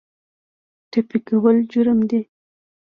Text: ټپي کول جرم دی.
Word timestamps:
ټپي 0.91 1.19
کول 1.27 1.57
جرم 1.71 1.99
دی. 2.09 2.21